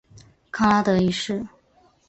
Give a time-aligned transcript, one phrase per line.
[0.51, 1.45] 康拉德一世。